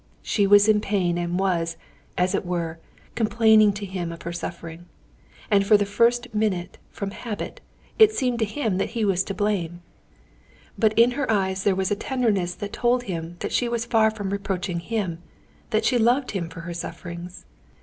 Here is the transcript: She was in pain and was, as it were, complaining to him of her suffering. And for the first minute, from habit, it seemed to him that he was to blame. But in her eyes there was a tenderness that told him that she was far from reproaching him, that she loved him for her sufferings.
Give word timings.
She 0.23 0.47
was 0.47 0.67
in 0.67 0.81
pain 0.81 1.19
and 1.19 1.37
was, 1.39 1.77
as 2.17 2.33
it 2.33 2.43
were, 2.43 2.79
complaining 3.13 3.71
to 3.73 3.85
him 3.85 4.11
of 4.11 4.23
her 4.23 4.33
suffering. 4.33 4.87
And 5.51 5.63
for 5.63 5.77
the 5.77 5.85
first 5.85 6.33
minute, 6.33 6.79
from 6.89 7.11
habit, 7.11 7.61
it 7.99 8.11
seemed 8.11 8.39
to 8.39 8.45
him 8.45 8.79
that 8.79 8.89
he 8.97 9.05
was 9.05 9.23
to 9.25 9.35
blame. 9.35 9.83
But 10.75 10.97
in 10.97 11.11
her 11.11 11.29
eyes 11.29 11.63
there 11.63 11.75
was 11.75 11.91
a 11.91 11.95
tenderness 11.95 12.55
that 12.55 12.73
told 12.73 13.03
him 13.03 13.35
that 13.41 13.51
she 13.53 13.69
was 13.69 13.85
far 13.85 14.09
from 14.09 14.31
reproaching 14.31 14.79
him, 14.79 15.19
that 15.69 15.85
she 15.85 15.99
loved 15.99 16.31
him 16.31 16.49
for 16.49 16.61
her 16.61 16.73
sufferings. 16.73 17.45